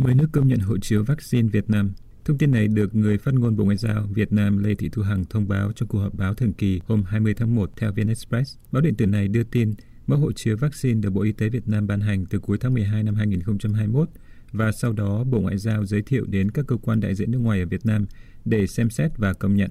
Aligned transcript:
10 0.00 0.14
nước 0.14 0.28
công 0.32 0.48
nhận 0.48 0.58
hộ 0.58 0.78
chiếu 0.78 1.04
vaccine 1.04 1.48
Việt 1.48 1.70
Nam. 1.70 1.92
Thông 2.24 2.38
tin 2.38 2.50
này 2.50 2.68
được 2.68 2.94
người 2.94 3.18
phát 3.18 3.34
ngôn 3.34 3.56
Bộ 3.56 3.64
Ngoại 3.64 3.76
giao 3.76 4.06
Việt 4.14 4.32
Nam 4.32 4.58
Lê 4.58 4.74
Thị 4.74 4.88
Thu 4.92 5.02
Hằng 5.02 5.24
thông 5.24 5.48
báo 5.48 5.72
trong 5.72 5.88
cuộc 5.88 5.98
họp 5.98 6.14
báo 6.14 6.34
thường 6.34 6.52
kỳ 6.52 6.80
hôm 6.86 7.02
20 7.02 7.34
tháng 7.34 7.54
1 7.54 7.70
theo 7.76 7.92
VnExpress. 7.92 8.56
Báo 8.72 8.82
điện 8.82 8.94
tử 8.94 9.06
này 9.06 9.28
đưa 9.28 9.42
tin 9.42 9.74
mẫu 10.06 10.18
hộ 10.18 10.32
chiếu 10.32 10.56
vaccine 10.56 11.00
được 11.00 11.10
Bộ 11.10 11.22
Y 11.22 11.32
tế 11.32 11.48
Việt 11.48 11.68
Nam 11.68 11.86
ban 11.86 12.00
hành 12.00 12.26
từ 12.26 12.38
cuối 12.38 12.58
tháng 12.60 12.74
12 12.74 13.02
năm 13.02 13.14
2021 13.14 14.08
và 14.52 14.72
sau 14.72 14.92
đó 14.92 15.24
Bộ 15.24 15.40
Ngoại 15.40 15.58
giao 15.58 15.84
giới 15.84 16.02
thiệu 16.02 16.24
đến 16.28 16.50
các 16.50 16.66
cơ 16.66 16.76
quan 16.76 17.00
đại 17.00 17.14
diện 17.14 17.30
nước 17.30 17.38
ngoài 17.38 17.60
ở 17.60 17.66
Việt 17.66 17.86
Nam 17.86 18.06
để 18.44 18.66
xem 18.66 18.90
xét 18.90 19.10
và 19.16 19.32
công 19.32 19.54
nhận. 19.54 19.70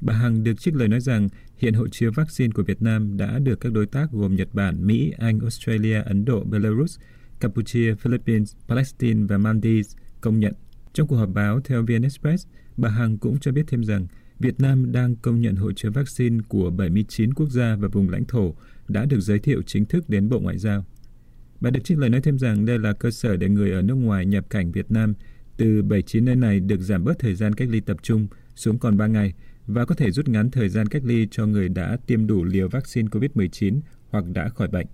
Bà 0.00 0.14
Hằng 0.14 0.44
được 0.44 0.60
trích 0.60 0.74
lời 0.74 0.88
nói 0.88 1.00
rằng 1.00 1.28
hiện 1.56 1.74
hộ 1.74 1.88
chiếu 1.88 2.12
vaccine 2.12 2.52
của 2.54 2.62
Việt 2.62 2.82
Nam 2.82 3.16
đã 3.16 3.38
được 3.38 3.60
các 3.60 3.72
đối 3.72 3.86
tác 3.86 4.12
gồm 4.12 4.36
Nhật 4.36 4.48
Bản, 4.52 4.86
Mỹ, 4.86 5.12
Anh, 5.18 5.40
Australia, 5.40 6.02
Ấn 6.02 6.24
Độ, 6.24 6.44
Belarus, 6.44 6.98
Campuchia, 7.40 7.94
Philippines, 7.94 8.56
Palestine 8.68 9.26
và 9.28 9.38
Maldives 9.38 9.96
công 10.20 10.38
nhận. 10.38 10.52
Trong 10.92 11.08
cuộc 11.08 11.16
họp 11.16 11.28
báo 11.34 11.60
theo 11.60 11.82
VN 11.82 12.02
Express, 12.02 12.46
bà 12.76 12.88
Hằng 12.88 13.18
cũng 13.18 13.38
cho 13.40 13.52
biết 13.52 13.64
thêm 13.66 13.84
rằng 13.84 14.06
Việt 14.38 14.60
Nam 14.60 14.92
đang 14.92 15.16
công 15.16 15.40
nhận 15.40 15.56
hộ 15.56 15.72
chiếu 15.72 15.92
vaccine 15.92 16.38
của 16.48 16.70
79 16.70 17.34
quốc 17.34 17.50
gia 17.50 17.76
và 17.76 17.88
vùng 17.88 18.08
lãnh 18.08 18.24
thổ 18.24 18.54
đã 18.88 19.04
được 19.04 19.20
giới 19.20 19.38
thiệu 19.38 19.62
chính 19.62 19.84
thức 19.84 20.08
đến 20.08 20.28
Bộ 20.28 20.40
Ngoại 20.40 20.58
giao. 20.58 20.84
Bà 21.60 21.70
được 21.70 21.80
trích 21.84 21.98
lời 21.98 22.10
nói 22.10 22.20
thêm 22.20 22.38
rằng 22.38 22.66
đây 22.66 22.78
là 22.78 22.92
cơ 22.92 23.10
sở 23.10 23.36
để 23.36 23.48
người 23.48 23.72
ở 23.72 23.82
nước 23.82 23.94
ngoài 23.94 24.26
nhập 24.26 24.50
cảnh 24.50 24.72
Việt 24.72 24.90
Nam 24.90 25.14
từ 25.56 25.82
79 25.82 26.24
nơi 26.24 26.36
này 26.36 26.60
được 26.60 26.80
giảm 26.80 27.04
bớt 27.04 27.18
thời 27.18 27.34
gian 27.34 27.52
cách 27.52 27.68
ly 27.70 27.80
tập 27.80 27.96
trung 28.02 28.26
xuống 28.54 28.78
còn 28.78 28.96
3 28.96 29.06
ngày 29.06 29.34
và 29.66 29.84
có 29.84 29.94
thể 29.94 30.10
rút 30.10 30.28
ngắn 30.28 30.50
thời 30.50 30.68
gian 30.68 30.86
cách 30.86 31.02
ly 31.04 31.28
cho 31.30 31.46
người 31.46 31.68
đã 31.68 31.96
tiêm 32.06 32.26
đủ 32.26 32.44
liều 32.44 32.68
vaccine 32.68 33.08
COVID-19 33.08 33.80
hoặc 34.08 34.24
đã 34.34 34.48
khỏi 34.48 34.68
bệnh. 34.68 34.86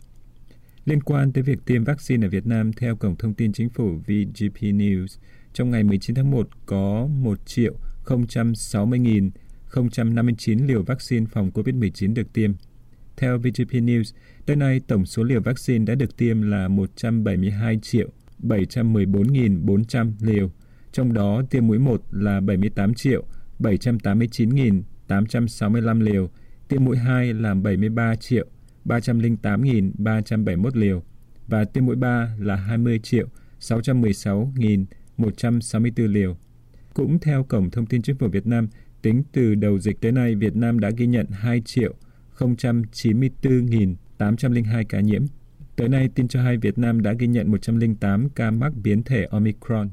Liên 0.85 1.03
quan 1.03 1.33
tới 1.33 1.43
việc 1.43 1.59
tiêm 1.67 1.85
vaccine 1.85 2.27
ở 2.27 2.31
Việt 2.31 2.47
Nam, 2.47 2.73
theo 2.73 2.97
Cổng 2.97 3.17
Thông 3.17 3.35
tin 3.35 3.53
Chính 3.53 3.69
phủ 3.69 3.97
VGP 3.97 4.61
News, 4.61 5.19
trong 5.53 5.71
ngày 5.71 5.85
19 5.85 6.17
tháng 6.17 6.31
1 6.31 6.49
có 6.67 7.07
1 7.07 7.47
triệu 7.47 7.75
060.059 8.05 10.67
liều 10.67 10.83
vaccine 10.83 11.27
phòng 11.33 11.51
COVID-19 11.55 12.15
được 12.15 12.33
tiêm. 12.33 12.53
Theo 13.17 13.39
VGP 13.39 13.73
News, 13.73 14.13
tới 14.47 14.57
nay 14.57 14.81
tổng 14.87 15.07
số 15.07 15.23
liều 15.23 15.41
vaccine 15.41 15.85
đã 15.85 15.95
được 15.95 16.17
tiêm 16.17 16.43
là 16.43 16.69
172 16.69 17.79
triệu 17.83 18.09
714.400 18.43 20.13
liều, 20.21 20.51
trong 20.93 21.13
đó 21.13 21.43
tiêm 21.51 21.67
mũi 21.67 21.79
1 21.79 22.03
là 22.11 22.41
78 22.41 22.95
triệu 22.95 23.25
789.865 23.59 26.01
liều, 26.01 26.31
tiêm 26.69 26.85
mũi 26.85 26.97
2 26.97 27.35
là 27.35 27.55
73 27.55 28.17
triệu 28.17 28.47
308.371 28.85 30.71
liều 30.75 31.03
và 31.47 31.65
tiêm 31.65 31.87
mũi 31.87 31.97
3 31.97 32.37
là 32.39 32.57
20 32.57 32.99
triệu 32.99 33.29
616.164 33.61 36.09
liều. 36.09 36.37
Cũng 36.95 37.19
theo 37.19 37.45
Cổng 37.45 37.71
Thông 37.71 37.87
tin 37.87 38.03
Chính 38.03 38.17
phủ 38.17 38.29
Việt 38.29 38.47
Nam, 38.47 38.69
tính 39.03 39.23
từ 39.33 39.55
đầu 39.55 39.79
dịch 39.79 40.01
tới 40.01 40.13
nay, 40.13 40.35
Việt 40.35 40.57
Nam 40.57 40.81
đã 40.81 40.91
ghi 40.91 41.07
nhận 41.07 41.27
2 41.31 41.63
triệu 41.65 41.95
094.802 42.39 44.85
ca 44.89 45.01
nhiễm. 45.01 45.27
Tới 45.77 45.89
nay, 45.89 46.09
tin 46.15 46.29
cho 46.29 46.43
hay 46.43 46.57
Việt 46.57 46.79
Nam 46.79 47.03
đã 47.03 47.13
ghi 47.13 47.27
nhận 47.27 47.51
108 47.51 48.29
ca 48.29 48.51
mắc 48.51 48.73
biến 48.83 49.03
thể 49.03 49.27
Omicron. 49.31 49.89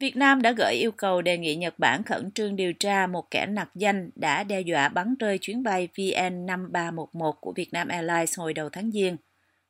Việt 0.00 0.16
Nam 0.16 0.42
đã 0.42 0.52
gửi 0.52 0.74
yêu 0.74 0.92
cầu 0.92 1.22
đề 1.22 1.38
nghị 1.38 1.56
Nhật 1.56 1.78
Bản 1.78 2.02
khẩn 2.02 2.30
trương 2.30 2.56
điều 2.56 2.72
tra 2.72 3.06
một 3.06 3.30
kẻ 3.30 3.46
nặc 3.46 3.70
danh 3.74 4.10
đã 4.14 4.44
đe 4.44 4.60
dọa 4.60 4.88
bắn 4.88 5.14
rơi 5.18 5.38
chuyến 5.38 5.62
bay 5.62 5.88
VN5311 5.94 7.32
của 7.32 7.52
Vietnam 7.56 7.88
Airlines 7.88 8.38
hồi 8.38 8.54
đầu 8.54 8.68
tháng 8.68 8.90
Giêng. 8.90 9.16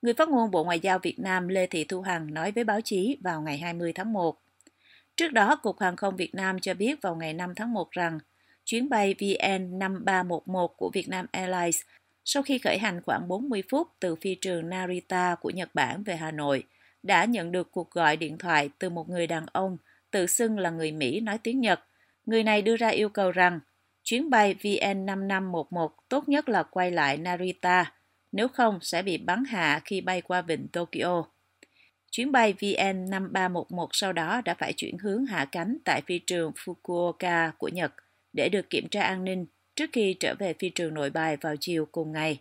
Người 0.02 0.14
phát 0.14 0.28
ngôn 0.28 0.50
Bộ 0.50 0.64
Ngoại 0.64 0.80
giao 0.80 0.98
Việt 0.98 1.18
Nam 1.18 1.48
Lê 1.48 1.66
Thị 1.66 1.84
Thu 1.84 2.00
Hằng 2.00 2.34
nói 2.34 2.52
với 2.52 2.64
báo 2.64 2.80
chí 2.80 3.16
vào 3.20 3.42
ngày 3.42 3.58
20 3.58 3.92
tháng 3.92 4.12
1. 4.12 4.42
Trước 5.16 5.32
đó, 5.32 5.56
Cục 5.56 5.80
Hàng 5.80 5.96
không 5.96 6.16
Việt 6.16 6.34
Nam 6.34 6.60
cho 6.60 6.74
biết 6.74 7.02
vào 7.02 7.16
ngày 7.16 7.34
5 7.34 7.54
tháng 7.54 7.72
1 7.72 7.90
rằng 7.90 8.18
chuyến 8.64 8.88
bay 8.88 9.14
VN5311 9.18 10.66
của 10.66 10.90
Vietnam 10.94 11.26
Airlines 11.32 11.80
sau 12.24 12.42
khi 12.42 12.58
khởi 12.58 12.78
hành 12.78 13.02
khoảng 13.02 13.28
40 13.28 13.62
phút 13.70 13.88
từ 14.00 14.16
phi 14.16 14.34
trường 14.34 14.68
Narita 14.68 15.34
của 15.40 15.50
Nhật 15.50 15.74
Bản 15.74 16.02
về 16.02 16.16
Hà 16.16 16.30
Nội, 16.30 16.64
đã 17.02 17.24
nhận 17.24 17.52
được 17.52 17.72
cuộc 17.72 17.90
gọi 17.90 18.16
điện 18.16 18.38
thoại 18.38 18.70
từ 18.78 18.90
một 18.90 19.08
người 19.08 19.26
đàn 19.26 19.46
ông 19.52 19.76
tự 20.10 20.26
xưng 20.26 20.58
là 20.58 20.70
người 20.70 20.92
Mỹ 20.92 21.20
nói 21.20 21.38
tiếng 21.38 21.60
Nhật. 21.60 21.80
Người 22.26 22.42
này 22.42 22.62
đưa 22.62 22.76
ra 22.76 22.88
yêu 22.88 23.08
cầu 23.08 23.30
rằng 23.30 23.60
chuyến 24.02 24.30
bay 24.30 24.54
VN5511 24.60 25.88
tốt 26.08 26.28
nhất 26.28 26.48
là 26.48 26.62
quay 26.62 26.90
lại 26.90 27.16
Narita, 27.16 27.92
nếu 28.32 28.48
không 28.48 28.78
sẽ 28.82 29.02
bị 29.02 29.18
bắn 29.18 29.44
hạ 29.44 29.80
khi 29.84 30.00
bay 30.00 30.20
qua 30.20 30.42
vịnh 30.42 30.68
Tokyo. 30.68 31.24
Chuyến 32.10 32.32
bay 32.32 32.54
VN5311 32.58 33.88
sau 33.92 34.12
đó 34.12 34.40
đã 34.44 34.54
phải 34.54 34.72
chuyển 34.72 34.98
hướng 34.98 35.26
hạ 35.26 35.44
cánh 35.44 35.78
tại 35.84 36.02
phi 36.06 36.18
trường 36.18 36.52
Fukuoka 36.52 37.50
của 37.58 37.68
Nhật 37.68 37.92
để 38.32 38.48
được 38.48 38.70
kiểm 38.70 38.88
tra 38.88 39.02
an 39.02 39.24
ninh 39.24 39.46
trước 39.76 39.90
khi 39.92 40.14
trở 40.20 40.34
về 40.38 40.54
phi 40.58 40.68
trường 40.68 40.94
nội 40.94 41.10
bài 41.10 41.36
vào 41.36 41.54
chiều 41.60 41.86
cùng 41.92 42.12
ngày. 42.12 42.38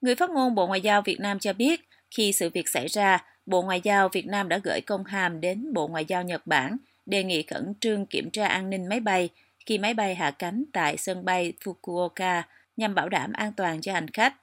Người 0.00 0.14
phát 0.14 0.30
ngôn 0.30 0.54
Bộ 0.54 0.66
Ngoại 0.66 0.80
giao 0.80 1.02
Việt 1.02 1.20
Nam 1.20 1.38
cho 1.38 1.52
biết, 1.52 1.80
khi 2.10 2.32
sự 2.32 2.50
việc 2.50 2.68
xảy 2.68 2.86
ra, 2.86 3.24
Bộ 3.48 3.62
Ngoại 3.62 3.80
giao 3.80 4.08
Việt 4.08 4.26
Nam 4.26 4.48
đã 4.48 4.58
gửi 4.64 4.80
công 4.80 5.04
hàm 5.04 5.40
đến 5.40 5.72
Bộ 5.72 5.88
Ngoại 5.88 6.04
giao 6.04 6.22
Nhật 6.22 6.46
Bản 6.46 6.76
đề 7.06 7.24
nghị 7.24 7.42
khẩn 7.42 7.72
trương 7.80 8.06
kiểm 8.06 8.30
tra 8.30 8.46
an 8.46 8.70
ninh 8.70 8.88
máy 8.88 9.00
bay 9.00 9.28
khi 9.66 9.78
máy 9.78 9.94
bay 9.94 10.14
hạ 10.14 10.30
cánh 10.30 10.64
tại 10.72 10.96
sân 10.96 11.24
bay 11.24 11.52
Fukuoka 11.64 12.42
nhằm 12.76 12.94
bảo 12.94 13.08
đảm 13.08 13.32
an 13.32 13.52
toàn 13.52 13.80
cho 13.80 13.92
hành 13.92 14.08
khách. 14.08 14.34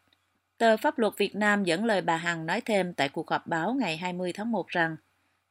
Tờ 0.57 0.77
Pháp 0.77 0.99
luật 0.99 1.13
Việt 1.17 1.35
Nam 1.35 1.63
dẫn 1.63 1.85
lời 1.85 2.01
bà 2.01 2.17
Hằng 2.17 2.45
nói 2.45 2.61
thêm 2.61 2.93
tại 2.93 3.09
cuộc 3.09 3.29
họp 3.29 3.47
báo 3.47 3.73
ngày 3.73 3.97
20 3.97 4.33
tháng 4.33 4.51
1 4.51 4.67
rằng 4.67 4.95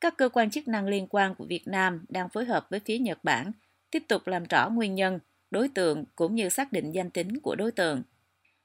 các 0.01 0.15
cơ 0.17 0.29
quan 0.29 0.51
chức 0.51 0.69
năng 0.69 0.87
liên 0.87 1.07
quan 1.11 1.35
của 1.35 1.45
Việt 1.45 1.69
Nam 1.69 2.05
đang 2.09 2.29
phối 2.29 2.45
hợp 2.45 2.67
với 2.71 2.81
phía 2.85 2.99
Nhật 2.99 3.19
Bản 3.25 3.53
tiếp 3.91 4.03
tục 4.09 4.27
làm 4.27 4.45
rõ 4.45 4.71
nguyên 4.71 4.95
nhân, 4.95 5.19
đối 5.51 5.69
tượng 5.69 6.05
cũng 6.17 6.35
như 6.35 6.49
xác 6.49 6.73
định 6.73 6.93
danh 6.93 7.11
tính 7.11 7.41
của 7.41 7.55
đối 7.55 7.73
tượng. 7.73 8.03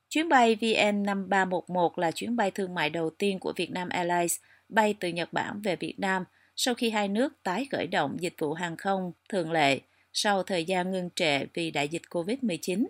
Chuyến 0.09 0.29
bay 0.29 0.55
VN5311 0.55 1.91
là 1.95 2.11
chuyến 2.11 2.35
bay 2.35 2.51
thương 2.51 2.75
mại 2.75 2.89
đầu 2.89 3.09
tiên 3.09 3.39
của 3.39 3.53
Vietnam 3.55 3.89
Airlines 3.89 4.37
bay 4.69 4.95
từ 4.99 5.07
Nhật 5.07 5.33
Bản 5.33 5.61
về 5.61 5.75
Việt 5.75 5.95
Nam 5.97 6.23
sau 6.55 6.73
khi 6.73 6.89
hai 6.89 7.07
nước 7.07 7.33
tái 7.43 7.67
khởi 7.71 7.87
động 7.87 8.17
dịch 8.19 8.33
vụ 8.37 8.53
hàng 8.53 8.77
không 8.77 9.11
thường 9.29 9.51
lệ 9.51 9.79
sau 10.13 10.43
thời 10.43 10.65
gian 10.65 10.91
ngưng 10.91 11.09
trệ 11.15 11.45
vì 11.53 11.71
đại 11.71 11.87
dịch 11.87 12.01
COVID-19. 12.09 12.85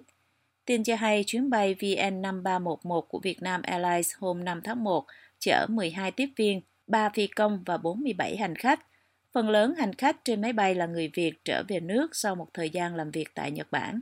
Tin 0.65 0.83
cho 0.83 0.95
hay 0.95 1.23
chuyến 1.27 1.49
bay 1.49 1.75
VN5311 1.79 3.01
của 3.01 3.19
Vietnam 3.23 3.61
Airlines 3.61 4.11
hôm 4.19 4.45
5 4.45 4.61
tháng 4.63 4.83
1 4.83 5.05
chở 5.39 5.65
12 5.69 6.11
tiếp 6.11 6.29
viên, 6.35 6.61
3 6.87 7.09
phi 7.09 7.27
công 7.27 7.63
và 7.65 7.77
47 7.77 8.37
hành 8.37 8.55
khách. 8.55 8.79
Phần 9.33 9.49
lớn 9.49 9.73
hành 9.77 9.93
khách 9.93 10.25
trên 10.25 10.41
máy 10.41 10.53
bay 10.53 10.75
là 10.75 10.85
người 10.85 11.11
Việt 11.13 11.45
trở 11.45 11.63
về 11.67 11.79
nước 11.79 12.15
sau 12.15 12.35
một 12.35 12.47
thời 12.53 12.69
gian 12.69 12.95
làm 12.95 13.11
việc 13.11 13.27
tại 13.35 13.51
Nhật 13.51 13.67
Bản. 13.71 13.99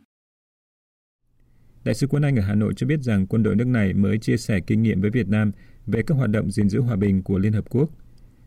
Đại 1.83 1.95
sứ 1.95 2.07
quân 2.07 2.23
Anh 2.23 2.35
ở 2.35 2.41
Hà 2.41 2.55
Nội 2.55 2.73
cho 2.77 2.87
biết 2.87 2.99
rằng 3.01 3.27
quân 3.27 3.43
đội 3.43 3.55
nước 3.55 3.67
này 3.67 3.93
mới 3.93 4.17
chia 4.17 4.37
sẻ 4.37 4.59
kinh 4.67 4.83
nghiệm 4.83 5.01
với 5.01 5.09
Việt 5.09 5.27
Nam 5.27 5.51
về 5.87 6.01
các 6.03 6.15
hoạt 6.15 6.29
động 6.29 6.51
gìn 6.51 6.69
giữ 6.69 6.81
hòa 6.81 6.95
bình 6.95 7.23
của 7.23 7.37
Liên 7.37 7.53
Hợp 7.53 7.65
Quốc. 7.69 7.89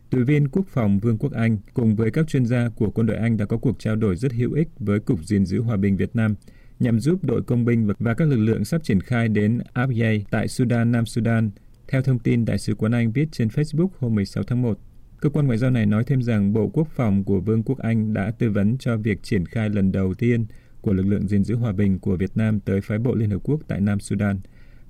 Tùy 0.09 0.23
viên 0.23 0.47
Quốc 0.49 0.65
phòng 0.67 0.99
Vương 0.99 1.17
quốc 1.17 1.31
Anh 1.31 1.57
cùng 1.73 1.95
với 1.95 2.11
các 2.11 2.27
chuyên 2.27 2.45
gia 2.45 2.69
của 2.69 2.89
quân 2.89 3.07
đội 3.07 3.17
Anh 3.17 3.37
đã 3.37 3.45
có 3.45 3.57
cuộc 3.57 3.79
trao 3.79 3.95
đổi 3.95 4.15
rất 4.15 4.33
hữu 4.33 4.53
ích 4.53 4.67
với 4.79 4.99
Cục 4.99 5.23
gìn 5.23 5.45
giữ 5.45 5.61
hòa 5.61 5.77
bình 5.77 5.97
Việt 5.97 6.15
Nam 6.15 6.35
nhằm 6.79 6.99
giúp 6.99 7.23
đội 7.23 7.43
công 7.43 7.65
binh 7.65 7.87
và 7.99 8.13
các 8.13 8.27
lực 8.27 8.37
lượng 8.37 8.65
sắp 8.65 8.83
triển 8.83 9.01
khai 9.01 9.27
đến 9.27 9.59
Abyei 9.73 10.25
tại 10.31 10.47
Sudan, 10.47 10.91
Nam 10.91 11.05
Sudan, 11.05 11.51
theo 11.87 12.01
thông 12.01 12.19
tin 12.19 12.45
Đại 12.45 12.57
sứ 12.57 12.75
quán 12.75 12.91
Anh 12.91 13.11
viết 13.11 13.31
trên 13.31 13.47
Facebook 13.47 13.89
hôm 13.99 14.15
16 14.15 14.43
tháng 14.43 14.61
1. 14.61 14.79
Cơ 15.21 15.29
quan 15.29 15.45
ngoại 15.45 15.57
giao 15.57 15.71
này 15.71 15.85
nói 15.85 16.03
thêm 16.03 16.21
rằng 16.21 16.53
Bộ 16.53 16.69
Quốc 16.73 16.87
phòng 16.95 17.23
của 17.23 17.39
Vương 17.39 17.63
quốc 17.63 17.77
Anh 17.77 18.13
đã 18.13 18.31
tư 18.31 18.51
vấn 18.51 18.77
cho 18.77 18.97
việc 18.97 19.23
triển 19.23 19.45
khai 19.45 19.69
lần 19.69 19.91
đầu 19.91 20.13
tiên 20.13 20.45
của 20.81 20.93
lực 20.93 21.05
lượng 21.07 21.27
gìn 21.27 21.43
giữ 21.43 21.55
hòa 21.55 21.71
bình 21.71 21.99
của 21.99 22.15
Việt 22.15 22.31
Nam 22.35 22.59
tới 22.59 22.81
phái 22.81 22.99
bộ 22.99 23.15
Liên 23.15 23.29
Hợp 23.29 23.39
Quốc 23.43 23.61
tại 23.67 23.81
Nam 23.81 23.99
Sudan 23.99 24.39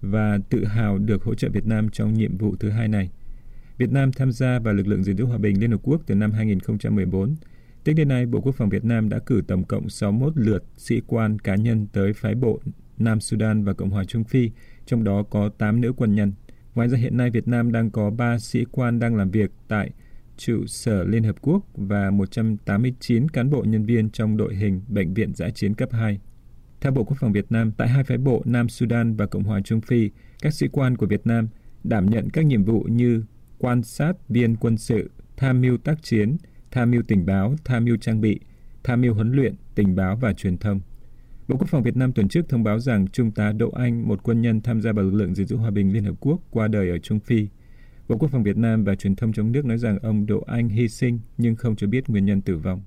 và 0.02 0.40
tự 0.50 0.66
hào 0.66 0.98
được 0.98 1.24
hỗ 1.24 1.36
trợ 1.36 1.50
Việt 1.50 1.66
Nam 1.66 1.90
trong 1.90 2.14
nhiệm 2.14 2.38
vụ 2.38 2.56
thứ 2.60 2.70
hai 2.70 2.88
này. 2.88 3.10
Việt 3.78 3.92
Nam 3.92 4.12
tham 4.12 4.32
gia 4.32 4.60
vào 4.60 4.74
lực 4.74 4.88
lượng 4.88 5.04
gìn 5.04 5.18
giữ 5.18 5.26
hòa 5.26 5.38
bình 5.38 5.60
Liên 5.60 5.72
Hợp 5.72 5.80
Quốc 5.84 6.02
từ 6.06 6.16
năm 6.16 6.32
2014. 6.32 7.36
Tính 7.84 7.96
đến 7.96 8.08
nay, 8.08 8.26
Bộ 8.26 8.42
Quốc 8.42 8.56
phòng 8.56 8.70
Việt 8.70 8.86
Nam 8.86 9.10
đã 9.10 9.20
cử 9.20 9.42
tổng 9.48 9.64
cộng 9.64 9.90
61 9.90 10.38
lượt 10.38 10.64
sĩ 10.78 11.02
quan 11.08 11.40
cá 11.40 11.56
nhân 11.56 11.88
tới 11.94 12.14
phái 12.14 12.36
bộ 12.36 12.60
Nam 12.98 13.20
Sudan 13.20 13.64
và 13.64 13.74
Cộng 13.74 13.90
hòa 13.90 14.04
Trung 14.04 14.24
Phi, 14.24 14.52
trong 14.86 15.04
đó 15.04 15.24
có 15.24 15.50
8 15.50 15.82
nữ 15.82 15.94
quân 15.98 16.16
nhân. 16.16 16.34
Ngoài 16.76 16.90
ra 16.90 16.98
hiện 16.98 17.18
nay 17.18 17.30
Việt 17.30 17.48
Nam 17.48 17.72
đang 17.72 17.92
có 17.92 18.10
3 18.10 18.40
sĩ 18.40 18.66
quan 18.72 19.00
đang 19.00 19.16
làm 19.16 19.32
việc 19.32 19.52
tại 19.68 19.90
trụ 20.38 20.66
sở 20.66 21.04
Liên 21.04 21.24
Hợp 21.24 21.36
Quốc 21.42 21.66
và 21.76 22.12
189 22.12 23.30
cán 23.30 23.50
bộ 23.50 23.64
nhân 23.68 23.86
viên 23.86 24.10
trong 24.10 24.38
đội 24.38 24.56
hình 24.56 24.82
Bệnh 24.88 25.14
viện 25.14 25.34
giã 25.36 25.50
chiến 25.50 25.74
cấp 25.74 25.90
2. 25.92 26.20
Theo 26.82 26.92
Bộ 26.92 27.04
Quốc 27.04 27.18
phòng 27.20 27.32
Việt 27.32 27.52
Nam, 27.52 27.72
tại 27.72 27.88
hai 27.88 28.04
phái 28.04 28.18
bộ 28.18 28.42
Nam 28.46 28.70
Sudan 28.70 29.16
và 29.16 29.26
Cộng 29.26 29.44
hòa 29.44 29.62
Trung 29.62 29.82
Phi, 29.82 30.10
các 30.42 30.54
sĩ 30.54 30.68
quan 30.68 30.98
của 30.98 31.06
Việt 31.06 31.28
Nam 31.28 31.48
đảm 31.84 32.06
nhận 32.06 32.30
các 32.30 32.46
nhiệm 32.46 32.64
vụ 32.64 32.84
như 32.84 33.24
quan 33.58 33.84
sát 33.84 34.14
viên 34.30 34.56
quân 34.56 34.78
sự, 34.78 35.12
tham 35.38 35.62
mưu 35.62 35.78
tác 35.78 36.04
chiến, 36.04 36.38
tham 36.72 36.92
mưu 36.92 37.02
tình 37.08 37.26
báo, 37.26 37.56
tham 37.66 37.86
mưu 37.86 37.98
trang 37.98 38.22
bị, 38.22 38.40
tham 38.84 39.02
mưu 39.02 39.14
huấn 39.14 39.32
luyện, 39.32 39.56
tình 39.76 39.96
báo 39.96 40.16
và 40.16 40.34
truyền 40.34 40.58
thông. 40.58 40.80
Bộ 41.48 41.58
Quốc 41.58 41.68
phòng 41.70 41.84
Việt 41.84 41.98
Nam 41.98 42.14
tuần 42.14 42.28
trước 42.28 42.50
thông 42.50 42.64
báo 42.64 42.80
rằng 42.80 43.08
Trung 43.08 43.32
tá 43.32 43.52
Đỗ 43.52 43.72
Anh, 43.72 44.08
một 44.08 44.24
quân 44.24 44.42
nhân 44.42 44.62
tham 44.62 44.82
gia 44.82 44.92
vào 44.92 45.06
lực 45.06 45.14
lượng 45.14 45.36
gìn 45.36 45.48
giữ 45.48 45.56
hòa 45.56 45.72
bình 45.72 45.94
Liên 45.94 46.04
Hợp 46.04 46.16
Quốc, 46.20 46.42
qua 46.50 46.68
đời 46.68 46.90
ở 46.90 46.98
Trung 46.98 47.20
Phi. 47.20 47.48
Bộ 48.08 48.18
Quốc 48.18 48.32
phòng 48.32 48.44
Việt 48.44 48.58
Nam 48.58 48.84
và 48.84 48.96
truyền 48.96 49.16
thông 49.16 49.34
trong 49.34 49.52
nước 49.52 49.66
nói 49.66 49.78
rằng 49.78 50.00
ông 50.00 50.26
Đỗ 50.26 50.44
Anh 50.48 50.70
hy 50.70 50.88
sinh 50.88 51.20
nhưng 51.38 51.56
không 51.56 51.76
cho 51.76 51.88
biết 51.88 52.10
nguyên 52.10 52.26
nhân 52.26 52.42
tử 52.42 52.58
vong. 52.58 52.82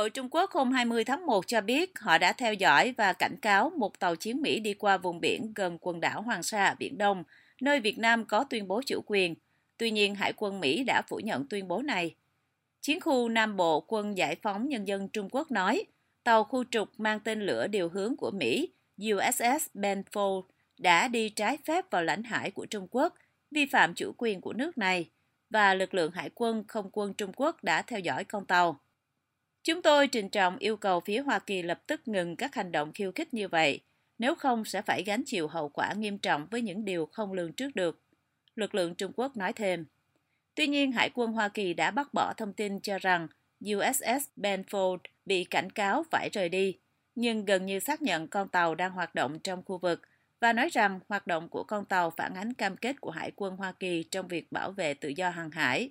Đội 0.00 0.10
Trung 0.10 0.28
Quốc 0.30 0.50
hôm 0.50 0.72
20 0.72 1.04
tháng 1.04 1.26
1 1.26 1.46
cho 1.46 1.60
biết 1.60 1.98
họ 1.98 2.18
đã 2.18 2.32
theo 2.32 2.54
dõi 2.54 2.94
và 2.96 3.12
cảnh 3.12 3.36
cáo 3.42 3.70
một 3.70 3.98
tàu 3.98 4.16
chiến 4.16 4.42
Mỹ 4.42 4.60
đi 4.60 4.74
qua 4.74 4.96
vùng 4.96 5.20
biển 5.20 5.52
gần 5.54 5.78
quần 5.80 6.00
đảo 6.00 6.22
Hoàng 6.22 6.42
Sa 6.42 6.66
ở 6.66 6.74
Biển 6.78 6.98
Đông, 6.98 7.24
nơi 7.60 7.80
Việt 7.80 7.98
Nam 7.98 8.24
có 8.24 8.44
tuyên 8.44 8.68
bố 8.68 8.82
chủ 8.86 9.00
quyền. 9.06 9.34
Tuy 9.76 9.90
nhiên, 9.90 10.14
Hải 10.14 10.32
quân 10.36 10.60
Mỹ 10.60 10.84
đã 10.84 11.02
phủ 11.08 11.18
nhận 11.18 11.46
tuyên 11.48 11.68
bố 11.68 11.82
này. 11.82 12.14
Chiến 12.80 13.00
khu 13.00 13.28
Nam 13.28 13.56
Bộ 13.56 13.84
Quân 13.88 14.18
Giải 14.18 14.36
phóng 14.42 14.68
Nhân 14.68 14.88
dân 14.88 15.08
Trung 15.08 15.28
Quốc 15.30 15.50
nói, 15.50 15.84
tàu 16.24 16.44
khu 16.44 16.64
trục 16.70 17.00
mang 17.00 17.20
tên 17.20 17.40
lửa 17.40 17.66
điều 17.66 17.88
hướng 17.88 18.16
của 18.16 18.30
Mỹ 18.30 18.68
USS 19.12 19.66
Benfold 19.74 20.42
đã 20.78 21.08
đi 21.08 21.28
trái 21.28 21.58
phép 21.64 21.90
vào 21.90 22.02
lãnh 22.02 22.22
hải 22.22 22.50
của 22.50 22.66
Trung 22.66 22.86
Quốc, 22.90 23.14
vi 23.50 23.66
phạm 23.66 23.94
chủ 23.94 24.12
quyền 24.18 24.40
của 24.40 24.52
nước 24.52 24.78
này, 24.78 25.10
và 25.50 25.74
lực 25.74 25.94
lượng 25.94 26.12
hải 26.12 26.30
quân 26.34 26.64
không 26.68 26.90
quân 26.92 27.14
Trung 27.14 27.32
Quốc 27.36 27.64
đã 27.64 27.82
theo 27.82 28.00
dõi 28.00 28.24
con 28.24 28.46
tàu. 28.46 28.80
Chúng 29.62 29.82
tôi 29.82 30.08
trình 30.08 30.28
trọng 30.28 30.58
yêu 30.58 30.76
cầu 30.76 31.00
phía 31.00 31.20
Hoa 31.20 31.38
Kỳ 31.38 31.62
lập 31.62 31.80
tức 31.86 32.08
ngừng 32.08 32.36
các 32.36 32.54
hành 32.54 32.72
động 32.72 32.92
khiêu 32.92 33.12
khích 33.12 33.34
như 33.34 33.48
vậy, 33.48 33.80
nếu 34.18 34.34
không 34.34 34.64
sẽ 34.64 34.82
phải 34.82 35.02
gánh 35.02 35.22
chịu 35.26 35.48
hậu 35.48 35.68
quả 35.68 35.92
nghiêm 35.92 36.18
trọng 36.18 36.46
với 36.50 36.62
những 36.62 36.84
điều 36.84 37.06
không 37.06 37.32
lường 37.32 37.52
trước 37.52 37.76
được. 37.76 38.00
Lực 38.54 38.74
lượng 38.74 38.94
Trung 38.94 39.12
Quốc 39.16 39.36
nói 39.36 39.52
thêm. 39.52 39.84
Tuy 40.54 40.66
nhiên, 40.66 40.92
Hải 40.92 41.10
quân 41.14 41.32
Hoa 41.32 41.48
Kỳ 41.48 41.74
đã 41.74 41.90
bác 41.90 42.14
bỏ 42.14 42.32
thông 42.36 42.52
tin 42.52 42.80
cho 42.80 42.98
rằng 42.98 43.28
USS 43.64 44.28
Benfold 44.36 44.98
bị 45.26 45.44
cảnh 45.44 45.70
cáo 45.72 46.04
phải 46.10 46.28
rời 46.32 46.48
đi, 46.48 46.78
nhưng 47.14 47.44
gần 47.44 47.66
như 47.66 47.78
xác 47.78 48.02
nhận 48.02 48.28
con 48.28 48.48
tàu 48.48 48.74
đang 48.74 48.92
hoạt 48.92 49.14
động 49.14 49.38
trong 49.38 49.62
khu 49.64 49.78
vực 49.78 50.02
và 50.40 50.52
nói 50.52 50.68
rằng 50.68 51.00
hoạt 51.08 51.26
động 51.26 51.48
của 51.48 51.64
con 51.64 51.84
tàu 51.84 52.10
phản 52.10 52.34
ánh 52.34 52.54
cam 52.54 52.76
kết 52.76 53.00
của 53.00 53.10
Hải 53.10 53.32
quân 53.36 53.56
Hoa 53.56 53.72
Kỳ 53.72 54.02
trong 54.02 54.28
việc 54.28 54.52
bảo 54.52 54.70
vệ 54.70 54.94
tự 54.94 55.08
do 55.08 55.30
hàng 55.30 55.50
hải. 55.50 55.90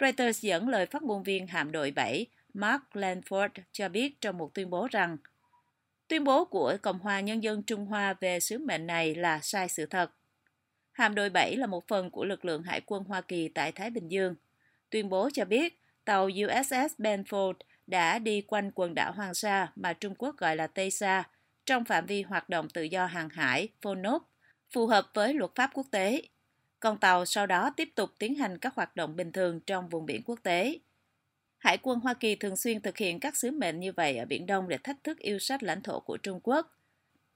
Reuters 0.00 0.40
dẫn 0.40 0.68
lời 0.68 0.86
phát 0.86 1.02
ngôn 1.02 1.22
viên 1.22 1.46
hạm 1.46 1.72
đội 1.72 1.90
7 1.90 2.26
Mark 2.54 2.82
Lanford 2.92 3.48
cho 3.72 3.88
biết 3.88 4.20
trong 4.20 4.38
một 4.38 4.54
tuyên 4.54 4.70
bố 4.70 4.88
rằng 4.90 5.16
tuyên 6.08 6.24
bố 6.24 6.44
của 6.44 6.76
Cộng 6.82 6.98
hòa 6.98 7.20
Nhân 7.20 7.42
dân 7.42 7.62
Trung 7.62 7.86
Hoa 7.86 8.14
về 8.20 8.40
sứ 8.40 8.58
mệnh 8.58 8.86
này 8.86 9.14
là 9.14 9.40
sai 9.42 9.68
sự 9.68 9.86
thật. 9.86 10.10
Hạm 10.92 11.14
đội 11.14 11.30
7 11.30 11.56
là 11.56 11.66
một 11.66 11.88
phần 11.88 12.10
của 12.10 12.24
lực 12.24 12.44
lượng 12.44 12.62
hải 12.62 12.80
quân 12.86 13.04
Hoa 13.04 13.20
Kỳ 13.20 13.48
tại 13.48 13.72
Thái 13.72 13.90
Bình 13.90 14.08
Dương. 14.08 14.34
Tuyên 14.90 15.08
bố 15.08 15.30
cho 15.34 15.44
biết 15.44 15.80
tàu 16.04 16.24
USS 16.24 17.00
Benfold 17.00 17.54
đã 17.86 18.18
đi 18.18 18.42
quanh 18.46 18.70
quần 18.74 18.94
đảo 18.94 19.12
Hoàng 19.12 19.34
Sa 19.34 19.72
mà 19.76 19.92
Trung 19.92 20.14
Quốc 20.14 20.36
gọi 20.36 20.56
là 20.56 20.66
Tây 20.66 20.90
Sa 20.90 21.24
trong 21.66 21.84
phạm 21.84 22.06
vi 22.06 22.22
hoạt 22.22 22.48
động 22.48 22.68
tự 22.68 22.82
do 22.82 23.06
hàng 23.06 23.28
hải 23.28 23.68
FONOP, 23.82 24.20
phù 24.70 24.86
hợp 24.86 25.10
với 25.14 25.34
luật 25.34 25.50
pháp 25.54 25.70
quốc 25.74 25.86
tế. 25.90 26.22
Con 26.80 26.98
tàu 26.98 27.24
sau 27.24 27.46
đó 27.46 27.70
tiếp 27.76 27.88
tục 27.94 28.10
tiến 28.18 28.34
hành 28.34 28.58
các 28.58 28.74
hoạt 28.74 28.96
động 28.96 29.16
bình 29.16 29.32
thường 29.32 29.60
trong 29.60 29.88
vùng 29.88 30.06
biển 30.06 30.22
quốc 30.24 30.38
tế. 30.42 30.78
Hải 31.58 31.78
quân 31.82 32.00
Hoa 32.00 32.14
Kỳ 32.14 32.34
thường 32.34 32.56
xuyên 32.56 32.80
thực 32.80 32.98
hiện 32.98 33.20
các 33.20 33.36
sứ 33.36 33.50
mệnh 33.50 33.80
như 33.80 33.92
vậy 33.92 34.16
ở 34.16 34.24
Biển 34.24 34.46
Đông 34.46 34.68
để 34.68 34.78
thách 34.78 35.04
thức 35.04 35.18
yêu 35.18 35.38
sách 35.38 35.62
lãnh 35.62 35.82
thổ 35.82 36.00
của 36.00 36.16
Trung 36.16 36.40
Quốc. 36.42 36.74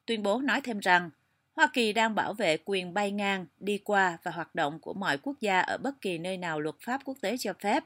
Tuyên 0.06 0.22
bố 0.22 0.40
nói 0.40 0.60
thêm 0.60 0.78
rằng, 0.78 1.10
Hoa 1.52 1.70
Kỳ 1.72 1.92
đang 1.92 2.14
bảo 2.14 2.34
vệ 2.34 2.56
quyền 2.64 2.94
bay 2.94 3.10
ngang, 3.10 3.46
đi 3.58 3.78
qua 3.78 4.19
và 4.22 4.30
hoạt 4.30 4.54
động 4.54 4.78
của 4.80 4.94
mọi 4.94 5.19
quốc 5.19 5.40
gia 5.40 5.60
ở 5.60 5.78
bất 5.78 6.00
kỳ 6.00 6.19
nơi 6.19 6.36
nào 6.36 6.60
luật 6.60 6.74
pháp 6.80 7.00
quốc 7.04 7.16
tế 7.20 7.36
cho 7.36 7.52
phép, 7.60 7.84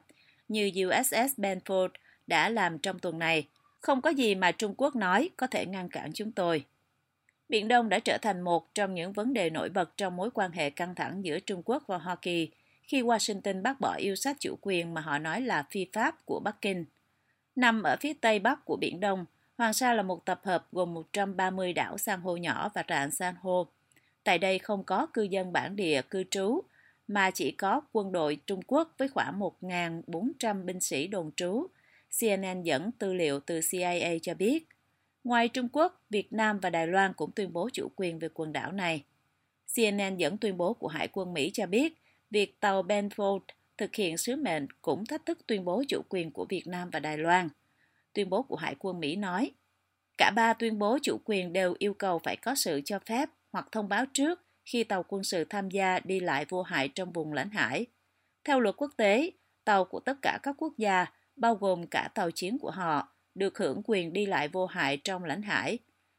như 0.48 0.70
USS 0.86 1.40
Benfold 1.40 1.88
đã 2.26 2.48
làm 2.48 2.78
trong 2.78 2.98
tuần 2.98 3.18
này. 3.18 3.48
Không 3.80 4.02
có 4.02 4.10
gì 4.10 4.34
mà 4.34 4.52
Trung 4.52 4.74
Quốc 4.76 4.96
nói 4.96 5.30
có 5.36 5.46
thể 5.46 5.66
ngăn 5.66 5.88
cản 5.88 6.12
chúng 6.12 6.32
tôi. 6.32 6.64
Biển 7.48 7.68
Đông 7.68 7.88
đã 7.88 7.98
trở 7.98 8.18
thành 8.18 8.40
một 8.40 8.74
trong 8.74 8.94
những 8.94 9.12
vấn 9.12 9.32
đề 9.32 9.50
nổi 9.50 9.68
bật 9.68 9.96
trong 9.96 10.16
mối 10.16 10.30
quan 10.30 10.52
hệ 10.52 10.70
căng 10.70 10.94
thẳng 10.94 11.24
giữa 11.24 11.40
Trung 11.40 11.62
Quốc 11.64 11.82
và 11.86 11.98
Hoa 11.98 12.16
Kỳ 12.16 12.50
khi 12.86 13.02
Washington 13.02 13.62
bác 13.62 13.80
bỏ 13.80 13.94
yêu 13.94 14.16
sách 14.16 14.36
chủ 14.40 14.58
quyền 14.60 14.94
mà 14.94 15.00
họ 15.00 15.18
nói 15.18 15.40
là 15.40 15.64
phi 15.70 15.86
pháp 15.92 16.26
của 16.26 16.40
Bắc 16.40 16.60
Kinh. 16.60 16.84
Nằm 17.56 17.82
ở 17.82 17.96
phía 18.00 18.12
tây 18.12 18.38
bắc 18.38 18.64
của 18.64 18.76
Biển 18.76 19.00
Đông, 19.00 19.24
Hoàng 19.58 19.72
Sa 19.72 19.94
là 19.94 20.02
một 20.02 20.24
tập 20.24 20.40
hợp 20.44 20.66
gồm 20.72 20.94
130 20.94 21.72
đảo 21.72 21.98
san 21.98 22.20
hô 22.20 22.36
nhỏ 22.36 22.70
và 22.74 22.84
rạn 22.88 23.10
san 23.10 23.34
hô. 23.40 23.66
Tại 24.24 24.38
đây 24.38 24.58
không 24.58 24.84
có 24.84 25.06
cư 25.06 25.22
dân 25.22 25.52
bản 25.52 25.76
địa 25.76 26.02
cư 26.10 26.24
trú, 26.30 26.60
mà 27.08 27.30
chỉ 27.30 27.50
có 27.50 27.80
quân 27.92 28.12
đội 28.12 28.38
Trung 28.46 28.60
Quốc 28.66 28.94
với 28.98 29.08
khoảng 29.08 29.40
1.400 29.40 30.64
binh 30.64 30.80
sĩ 30.80 31.06
đồn 31.06 31.30
trú. 31.36 31.66
CNN 32.20 32.62
dẫn 32.62 32.92
tư 32.92 33.14
liệu 33.14 33.40
từ 33.40 33.60
CIA 33.70 34.18
cho 34.22 34.34
biết. 34.34 34.66
Ngoài 35.24 35.48
Trung 35.48 35.68
Quốc, 35.72 36.04
Việt 36.10 36.32
Nam 36.32 36.58
và 36.60 36.70
Đài 36.70 36.86
Loan 36.86 37.12
cũng 37.12 37.32
tuyên 37.32 37.52
bố 37.52 37.68
chủ 37.72 37.88
quyền 37.96 38.18
về 38.18 38.28
quần 38.34 38.52
đảo 38.52 38.72
này. 38.72 39.04
CNN 39.76 40.16
dẫn 40.16 40.38
tuyên 40.38 40.56
bố 40.56 40.74
của 40.74 40.88
Hải 40.88 41.08
quân 41.12 41.34
Mỹ 41.34 41.50
cho 41.54 41.66
biết, 41.66 41.94
việc 42.30 42.60
tàu 42.60 42.82
Benfold 42.82 43.40
thực 43.78 43.94
hiện 43.94 44.18
sứ 44.18 44.36
mệnh 44.36 44.66
cũng 44.82 45.06
thách 45.06 45.26
thức 45.26 45.46
tuyên 45.46 45.64
bố 45.64 45.82
chủ 45.88 46.02
quyền 46.08 46.30
của 46.30 46.46
Việt 46.48 46.66
Nam 46.66 46.90
và 46.90 47.00
Đài 47.00 47.18
Loan. 47.18 47.48
Tuyên 48.12 48.30
bố 48.30 48.42
của 48.42 48.56
Hải 48.56 48.74
quân 48.78 49.00
Mỹ 49.00 49.16
nói, 49.16 49.50
cả 50.18 50.30
ba 50.36 50.52
tuyên 50.52 50.78
bố 50.78 50.98
chủ 51.02 51.20
quyền 51.24 51.52
đều 51.52 51.74
yêu 51.78 51.94
cầu 51.94 52.18
phải 52.18 52.36
có 52.36 52.54
sự 52.54 52.80
cho 52.84 52.98
phép 52.98 53.28
hoặc 53.52 53.68
thông 53.72 53.88
báo 53.88 54.04
trước 54.12 54.42
khi 54.64 54.84
tàu 54.84 55.04
quân 55.08 55.24
sự 55.24 55.44
tham 55.44 55.70
gia 55.70 56.00
đi 56.00 56.20
lại 56.20 56.44
vô 56.48 56.62
hại 56.62 56.88
trong 56.88 57.12
vùng 57.12 57.32
lãnh 57.32 57.50
hải. 57.50 57.86
Theo 58.44 58.60
luật 58.60 58.76
quốc 58.76 58.90
tế, 58.96 59.30
tàu 59.64 59.84
của 59.84 60.00
tất 60.00 60.18
cả 60.22 60.38
các 60.42 60.54
quốc 60.58 60.72
gia, 60.78 61.06
bao 61.36 61.54
gồm 61.54 61.86
cả 61.86 62.08
tàu 62.14 62.30
chiến 62.30 62.58
của 62.58 62.70
họ, 62.70 63.08
được 63.34 63.58
hưởng 63.58 63.82
quyền 63.84 64.12
đi 64.12 64.26
lại 64.26 64.48
vô 64.48 64.66
hại 64.66 64.96
trong 64.96 65.24
lãnh 65.24 65.42
hải. 65.42 65.78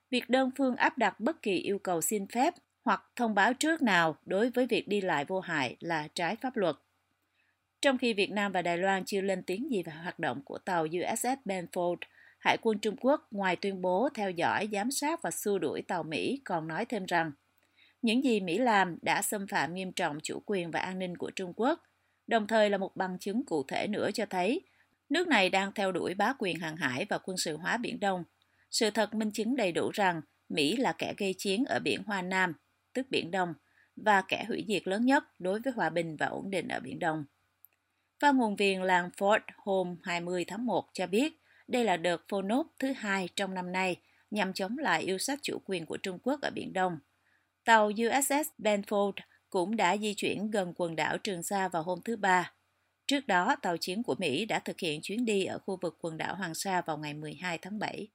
Việc 0.09 0.29
đơn 0.29 0.51
phương 0.57 0.75
áp 0.75 0.97
đặt 0.97 1.19
bất 1.19 1.41
kỳ 1.41 1.51
yêu 1.51 1.79
cầu 1.79 2.01
xin 2.01 2.27
phép 2.27 2.53
hoặc 2.87 3.03
thông 3.15 3.35
báo 3.35 3.53
trước 3.53 3.81
nào 3.81 4.15
đối 4.25 4.49
với 4.49 4.67
việc 4.67 4.87
đi 4.87 5.01
lại 5.01 5.25
vô 5.25 5.39
hại 5.39 5.77
là 5.79 6.07
trái 6.13 6.35
pháp 6.35 6.57
luật. 6.57 6.75
Trong 7.81 7.97
khi 7.97 8.13
Việt 8.13 8.31
Nam 8.31 8.51
và 8.51 8.61
Đài 8.61 8.77
Loan 8.77 9.05
chưa 9.05 9.21
lên 9.21 9.43
tiếng 9.43 9.71
gì 9.71 9.83
về 9.83 9.93
hoạt 9.93 10.19
động 10.19 10.41
của 10.45 10.57
tàu 10.57 10.83
USS 10.83 11.27
Benfold, 11.45 11.95
Hải 12.39 12.57
quân 12.61 12.79
Trung 12.79 12.95
Quốc 13.01 13.27
ngoài 13.31 13.55
tuyên 13.55 13.81
bố 13.81 14.09
theo 14.13 14.31
dõi, 14.31 14.69
giám 14.71 14.91
sát 14.91 15.21
và 15.21 15.31
xua 15.31 15.59
đuổi 15.59 15.81
tàu 15.81 16.03
Mỹ 16.03 16.41
còn 16.45 16.67
nói 16.67 16.85
thêm 16.85 17.05
rằng 17.05 17.31
những 18.01 18.23
gì 18.23 18.39
Mỹ 18.39 18.57
làm 18.57 18.97
đã 19.01 19.21
xâm 19.21 19.47
phạm 19.47 19.73
nghiêm 19.73 19.91
trọng 19.91 20.17
chủ 20.23 20.41
quyền 20.45 20.71
và 20.71 20.79
an 20.79 20.99
ninh 20.99 21.17
của 21.17 21.31
Trung 21.35 21.53
Quốc, 21.55 21.83
đồng 22.27 22.47
thời 22.47 22.69
là 22.69 22.77
một 22.77 22.95
bằng 22.95 23.17
chứng 23.19 23.45
cụ 23.45 23.63
thể 23.67 23.87
nữa 23.87 24.09
cho 24.13 24.25
thấy 24.25 24.61
nước 25.09 25.27
này 25.27 25.49
đang 25.49 25.71
theo 25.71 25.91
đuổi 25.91 26.13
bá 26.13 26.33
quyền 26.39 26.59
hàng 26.59 26.77
hải 26.77 27.05
và 27.09 27.17
quân 27.17 27.37
sự 27.37 27.57
hóa 27.57 27.77
Biển 27.77 27.99
Đông. 27.99 28.23
Sự 28.71 28.89
thật 28.91 29.13
minh 29.13 29.31
chứng 29.31 29.55
đầy 29.55 29.71
đủ 29.71 29.91
rằng 29.93 30.21
Mỹ 30.49 30.75
là 30.75 30.93
kẻ 30.97 31.13
gây 31.17 31.35
chiến 31.37 31.65
ở 31.65 31.79
biển 31.79 32.03
Hoa 32.03 32.21
Nam, 32.21 32.53
tức 32.97 33.07
Biển 33.09 33.31
Đông, 33.31 33.53
và 33.95 34.21
kẻ 34.21 34.45
hủy 34.47 34.65
diệt 34.67 34.87
lớn 34.87 35.05
nhất 35.05 35.23
đối 35.39 35.59
với 35.59 35.73
hòa 35.73 35.89
bình 35.89 36.17
và 36.17 36.25
ổn 36.25 36.49
định 36.49 36.67
ở 36.67 36.79
Biển 36.79 36.99
Đông. 36.99 37.25
Phát 38.19 38.35
nguồn 38.35 38.55
viên 38.55 38.83
làng 38.83 39.09
Ford 39.17 39.39
hôm 39.57 39.97
20 40.03 40.45
tháng 40.47 40.65
1 40.65 40.89
cho 40.93 41.07
biết 41.07 41.33
đây 41.67 41.83
là 41.83 41.97
đợt 41.97 42.21
phô 42.29 42.41
nốt 42.41 42.63
thứ 42.79 42.91
hai 42.91 43.29
trong 43.35 43.53
năm 43.53 43.71
nay 43.71 43.95
nhằm 44.31 44.53
chống 44.53 44.77
lại 44.77 45.01
yêu 45.01 45.17
sách 45.17 45.39
chủ 45.41 45.57
quyền 45.65 45.85
của 45.85 45.97
Trung 45.97 46.19
Quốc 46.23 46.41
ở 46.41 46.49
Biển 46.49 46.73
Đông. 46.73 46.99
Tàu 47.65 47.85
USS 47.87 48.49
Benfold 48.57 49.13
cũng 49.49 49.75
đã 49.75 49.97
di 49.97 50.13
chuyển 50.13 50.51
gần 50.51 50.73
quần 50.75 50.95
đảo 50.95 51.17
Trường 51.17 51.43
Sa 51.43 51.67
vào 51.67 51.83
hôm 51.83 51.99
thứ 52.05 52.15
Ba. 52.15 52.53
Trước 53.07 53.27
đó, 53.27 53.55
tàu 53.61 53.77
chiến 53.77 54.03
của 54.03 54.15
Mỹ 54.19 54.45
đã 54.45 54.59
thực 54.59 54.79
hiện 54.79 54.99
chuyến 55.03 55.25
đi 55.25 55.45
ở 55.45 55.59
khu 55.59 55.77
vực 55.81 55.97
quần 56.01 56.17
đảo 56.17 56.35
Hoàng 56.35 56.55
Sa 56.55 56.81
vào 56.81 56.97
ngày 56.97 57.13
12 57.13 57.57
tháng 57.57 57.79
7. 57.79 58.07